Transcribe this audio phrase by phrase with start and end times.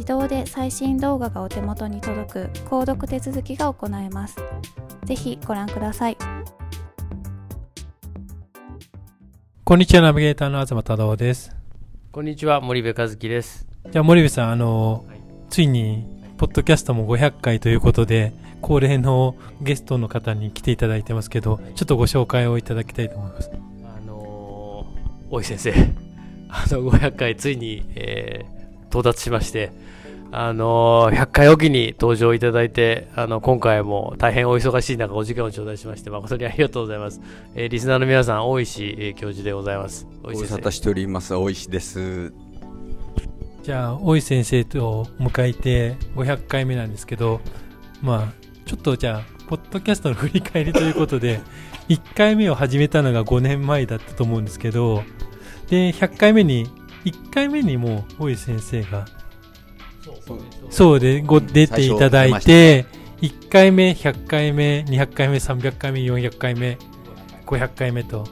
[0.00, 4.36] 自動で最新動画がお手元に届く購読手続きが行えます
[5.04, 6.16] ぜひご覧ください
[9.62, 11.54] こんにちは、ナビゲーターの東忠夫です。
[12.10, 13.68] こんにちは、森部和樹です。
[13.90, 15.20] じゃあ、森部さん、あの、はい
[15.50, 16.06] ついに、
[16.38, 18.32] ポッドキャストも500回ということで、
[18.62, 23.50] 恒例のゲストの方に来ていただいてますけど、ちょっとご紹介をいただきたいと思います。
[23.84, 25.74] あのー、大井先生、
[26.48, 28.59] あの、500回ついに、えー、
[28.90, 29.72] 到達しまして、
[30.32, 37.20] あのー、100回おきに登場いただいて、あの、今回も大変お忙しい中、お時間を頂戴しまして、誠にありがとうございます。
[37.54, 40.06] えー、リスナーの皆さん、大石、えー教授でございます。
[40.22, 40.54] 大ご井先生。
[40.54, 42.32] 無沙汰しております大石です
[43.62, 47.40] じゃあ、大井先生と迎えて500回目なんですけど、
[48.00, 48.32] まあ、
[48.66, 51.40] ちょっとじゃあ、ポッドキャストの振り返りということで、
[51.90, 55.02] 1回目を始めたのが5年前だったと思うんですけど、
[55.68, 56.68] で、100回目に、
[57.04, 59.06] 1回目にもう大井先生が
[60.70, 62.86] そうで、ご出ていただいて、
[63.20, 66.78] 1回目、100回目、200回目、300回目、400回目、
[67.46, 68.26] 500回目と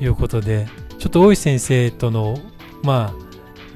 [0.00, 0.66] いうことで、
[0.98, 2.38] ちょっと大石先生との、
[2.82, 3.14] ま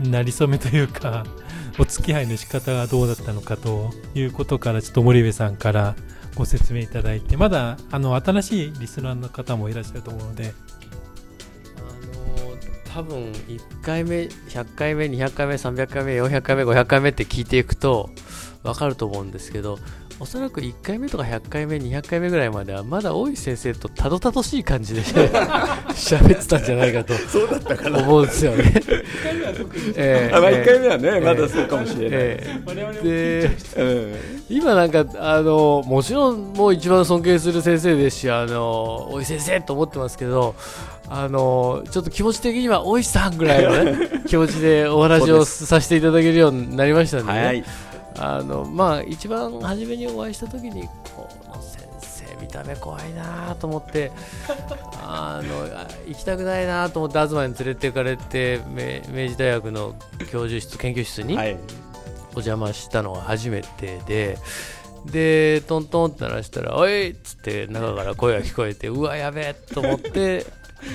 [0.03, 1.25] あ、なりそめというか、
[1.79, 5.97] お付き合いの仕方がどうだったのかということから、ちょっと森部さんから
[6.37, 10.74] ご説明いただいて、まだ、あの、新しいリスナーの方もいらっしゃると思うので、あのー
[12.95, 18.09] 多分1回目、100回目、200回目、300回目、400回目、500回目って聞いていくと
[18.63, 19.81] 分かると思うんですけど、
[20.21, 25.01] おそらく1回目とか100回目、200回目ぐらいまでは、まだ大石先生とたどたどしい感じで
[25.91, 28.73] 喋ってたんじゃないかとそうだったか思うんですよね。
[29.97, 32.19] ええあまあ1回目はええねまだそうかもしれない。
[32.21, 32.47] え
[33.05, 33.49] え。
[33.75, 34.15] でうん。
[34.49, 40.55] 今なんかあのもちろんもう一番尊敬する先生ですしあの大井先生と思ってますけど
[41.17, 47.45] あのちょっと気持ち的には大石さんぐらいの、ね、気持ちでお話をさせていただけるようになりましたんで、ね。
[47.45, 47.65] はい。
[48.19, 54.11] あのまあ一番初めにお会いした時にこの先生見た目怖いなと思って
[55.03, 59.95] あのあ行きたくないなと思って東に連れて行かれて明明治大学の
[60.33, 61.57] 教授室研究室に、はい。
[62.37, 64.39] お邪魔したのが初めてで、
[65.07, 70.45] で、トントンって鳴らしたら、おいっつって中から声が聞こえて、うわ、やべえと思って、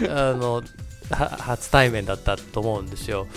[0.10, 0.64] あの、
[1.12, 3.28] 初対面だったと思うんですよ。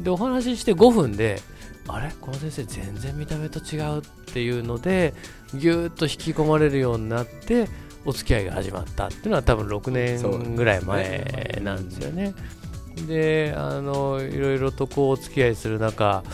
[0.00, 1.40] で、お話しして5分で、
[1.88, 2.12] あれ？
[2.20, 5.14] この先生全然見た目と違うっていうので、
[5.54, 7.68] ぎゅーっと引き込まれるようになって、
[8.04, 12.34] お付き合いが始まったっていうのは多分6年ぐらい前なんですよね。
[13.06, 16.24] であのいろいろとこうお付き合いする中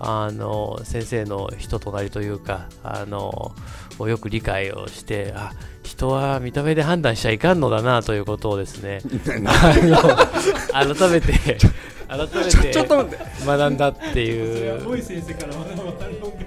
[0.00, 3.52] あの先生の人となりというかあの
[3.98, 5.52] をよく理解をしてあ
[5.98, 9.00] 人は見た目で判断しちゃいかんのだなということをですね。
[10.72, 11.32] あの改めて
[12.06, 12.78] 改めて
[13.44, 14.80] 学んだっていう。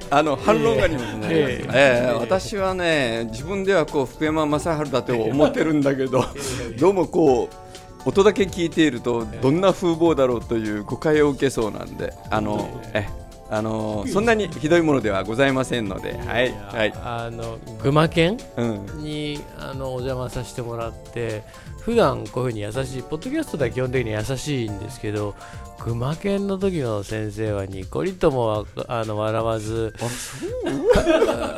[0.09, 1.69] あの反論がありますね、ええ。
[1.73, 6.25] え私はね自分ではこう福山雅治だと思ってるんだけど
[6.79, 13.07] どうもこう音だけ聞いているとどんな風貌だろうという誤解を受けそうなんであのえ
[13.53, 16.93] あのそんなにひどいものではございませんのではいはい。
[17.03, 18.85] あの群馬県うん。
[19.03, 21.43] にあのお邪魔させてもらって
[21.81, 25.35] 普段こういうふうに優しいポッドキャストでは基本的に優しいんですけど
[25.83, 29.93] 群馬県の時の先生はニコリともわあの笑わず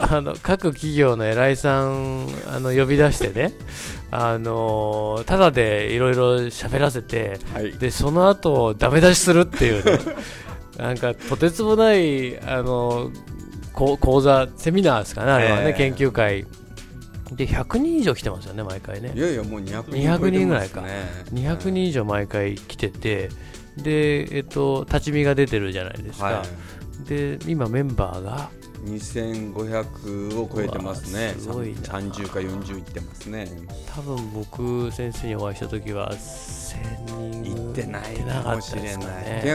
[0.10, 3.54] あの各企業の偉いさんあの呼び出してね
[4.12, 7.74] あのただでいろいろ喋らせてはい。
[7.74, 10.00] でその後ダメ出しするっていうね
[10.78, 13.12] なんかとてつもないあの
[13.74, 15.74] こ講座セミナーですかねあれはね、ええ。
[15.74, 16.46] 研究会。
[17.32, 19.12] で100人以上来てますよね毎回ね。
[19.16, 20.82] いやいやもう200 200人ぐらいか。
[20.82, 20.90] 超え。
[20.90, 23.30] てますね200人以上毎回来てて。
[23.78, 26.44] でえっと立ち見が出てるじゃないですか、は
[27.08, 28.50] で今メンバーが
[28.86, 31.36] い、2500を超えてますね。
[31.40, 31.82] すごいな。
[31.82, 33.50] 30か40いってますね。
[33.96, 39.12] 多分僕先生にお会いした時は1000人行ってないかかもしれな
[39.42, 39.46] い。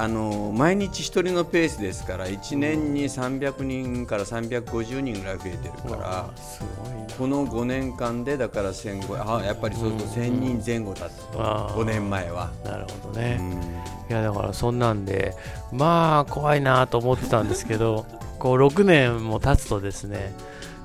[0.00, 7.06] あの毎日一人のペースですから1年に300人から350人ぐらい増えてるうからわすごいな。
[7.18, 11.42] この5年間でだから1500あやっぱりそうそう1000人前後だったと。
[11.42, 12.50] あー5年前は。
[12.64, 13.52] なるほどうね、ん。
[13.52, 15.34] いやだからそんなんで
[15.70, 18.06] まあ怖いなと思ってたんですけど
[18.40, 20.32] こう6年も経つとですね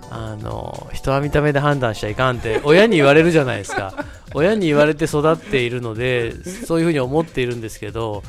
[0.10, 3.94] あの人は見た目で判断しちゃいかんって親に言われるじゃないですか。
[4.34, 8.22] 親に言われて育っているのでそういうふうに思っているんですけど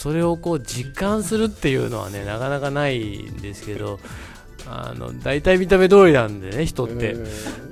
[0.00, 4.00] それをこう実感するっていうのはねなかなかないんですけど
[4.66, 7.16] あの大体見た目通りなんでね人って、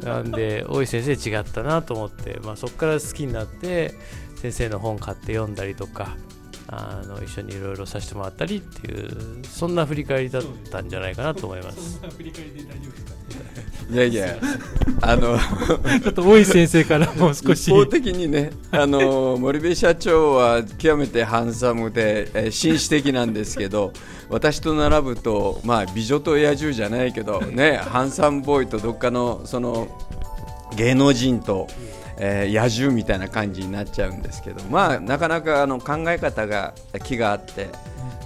[0.03, 3.95] なんで大井先生違ったなと思って、まあ、そこから好きになって
[4.37, 6.19] 先生の本買って読んだりとか
[6.70, 11.99] あの一緒にいろいろさせてもらったりっていうそんな振り返りだったんじゃないかなと思います。
[13.91, 14.37] いやいや。
[15.00, 15.38] あの
[16.03, 17.69] ちょっと大井先生からもう少し。
[17.69, 23.93] 一方的にねあの森部社長は極めてハンサムで、えー紳士的なんですけど
[24.29, 29.88] 私と並ぶと、まあ、美女と野獣じゃないけどねハンサムボーイとどっかのその
[30.76, 31.67] 芸能人と、
[32.19, 36.75] えー野獣みたいな感じになっちゃうんですけど、まあ、なかなかあの考え方が
[37.05, 37.69] 気があって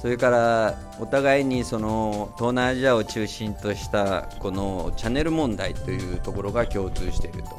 [0.00, 7.50] それからお互いにその東南アジアを中心としたこのチャンネル問題というところが共通していると、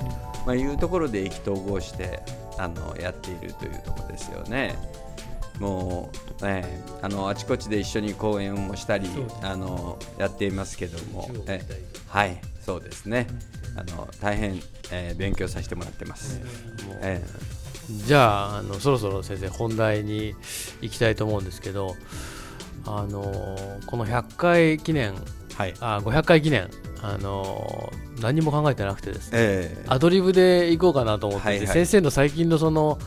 [0.46, 2.22] まあ、いうところで意気投合して
[2.58, 4.76] あのやっているというところですよね。
[5.60, 6.10] も
[6.42, 6.66] う、ね、
[7.02, 9.08] あのあちこちで一緒に講演をしたり
[9.42, 11.62] あのやっていますけども、え
[12.08, 13.28] はいそうですね。
[13.76, 14.62] あの大変、
[14.92, 16.40] えー勉強させてもらってます。
[16.88, 17.24] もうえ
[17.92, 20.36] じゃああのそろそろ先生本題に
[20.82, 21.96] 行きたいと思うんですけど
[22.86, 25.22] あのこの100回記念ー
[25.58, 25.74] はい。
[25.82, 26.70] あ500回記念
[27.02, 31.68] あの何も考えてなくてですねえーアドリブで行こうかなと思ってて、はいはい。
[31.68, 32.98] 先生の最近のその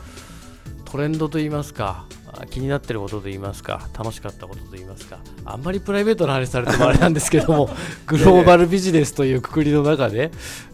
[0.91, 7.71] トレンドといいますかあ気になってることといいますか楽しかったことといいますかあんまりプライベートな話されてもあれなんですけども
[8.07, 10.31] グローバルビジネスというくくりの中で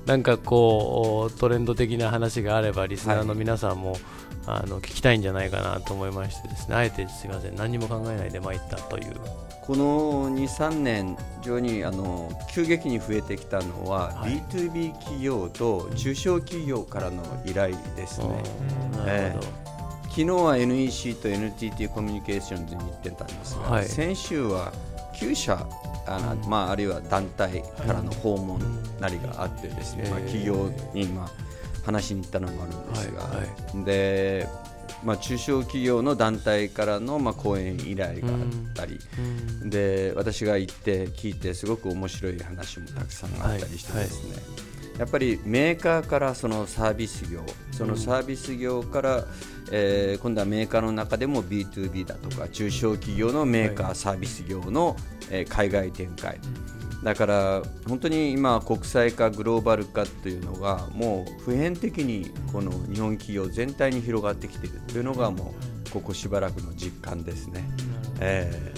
[0.07, 3.97] なんかこうトレンド的な話があればリスナーの皆さんも、
[4.47, 6.75] あの聞きたいんじゃないかなと思いましてですね。
[6.75, 7.55] あえてすみません。
[7.55, 9.15] 何も考えないで参ったという。
[9.63, 14.43] この2、3年、非常にあの急激に増えてきたのは、はい。
[14.51, 18.43] B2B 企業と中小企業からの依頼ですね。
[18.97, 19.47] うんなるほど、
[20.13, 23.87] 昨日は NEC と NTT コミュニケーションズに行ってたんですが、はい。
[23.87, 24.71] 先週は
[25.15, 25.67] 9社
[26.07, 28.61] あの、まあ、あるいは団体からの訪問
[29.01, 30.33] なりがあってですね、まあ、うんへー。
[30.33, 31.31] 企業に、まあ、
[31.83, 33.79] 話しに行ったのもあるんですが、はい。
[33.79, 34.47] はで
[35.03, 39.01] まあ、中小企業の団体からの、まあ、講演依頼があったり、
[39.63, 39.71] うん。
[39.71, 44.37] で私が行って聞いてすごく面白い話もたくさんあったりしてですね、
[45.03, 49.25] やっぱりメーカーからそのサービス業そのサービス業から、
[49.73, 54.95] えー今度はメーカーの中でも B2B だとか中小企業のメーカー、サービス業の、
[55.29, 56.39] えー海外展開、
[57.03, 65.53] だから本当に今国際化グローバル化というのがもう普遍的にこの日本企業全体に広がってきているというのがも
[65.87, 67.69] うここしばらくの実感ですね。
[68.21, 68.73] え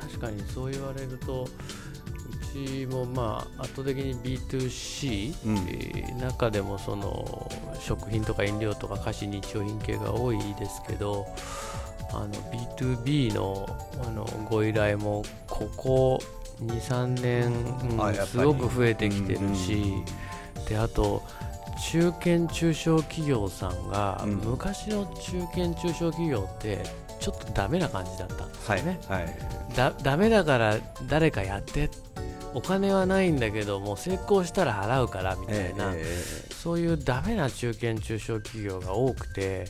[0.00, 1.46] 確かにそう言われると
[2.56, 5.56] うちもまあ圧倒的に B2C、うん。
[5.68, 11.26] えー中でもその食品とか飲料とか菓子日用品系が多いですけど
[12.10, 13.68] あの B2B の
[14.02, 16.18] あのご依頼もここ
[16.62, 19.92] 23年、すごく増えてきてるし、
[20.68, 21.22] であと
[21.92, 24.36] 中堅中小企業さんが、うん。
[24.36, 26.82] 昔の中堅中小企業って
[27.20, 29.38] ちょっとダメな感じだったんですよね、はい
[29.74, 31.90] だダメだから誰かやって
[32.56, 36.02] お金はないんだけどもう成功したら払うからみたいな、え
[36.54, 39.66] そういうダメな中堅中小企業が多くて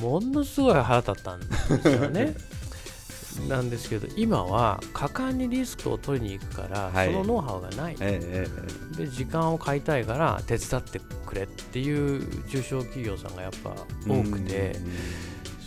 [0.00, 1.46] ものすごい腹立ったんで
[1.82, 2.36] すよね。
[3.48, 7.12] なんですけど今は果敢にリスクを取りに行くから、はい。
[7.12, 7.96] そのノウハウがない。
[7.98, 8.46] ええ
[8.94, 13.74] えで時間を買いたいから手伝ってくれっていう中小企業さんがやっぱ
[14.06, 14.76] 多くて、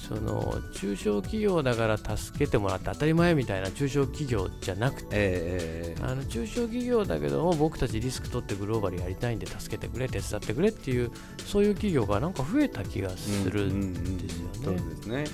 [0.08, 11.12] その中小企業だから助けてもらって当たり前みたいな中小企業じゃなくてええあの中小企業だけども僕たちリスク取ってグローバルやりたいんで助けてくれ手伝ってくれっていう
[11.46, 15.26] そういう企業がなんか増えた気がするんですよね、そうですね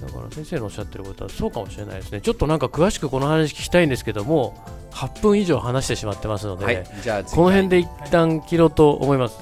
[0.00, 2.20] だから先生のおっしゃってることはそうかもしれないですね。
[2.20, 4.54] ちょっとなんか詳しくこの話聞きたいんですけども
[4.90, 6.86] 8分以上話してしまってますので、はい。
[7.02, 9.38] じゃあ次この辺で一旦切ろうと思います。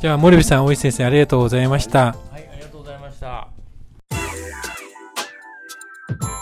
[0.00, 2.16] じゃあ森部さん大石先生ありがとうございました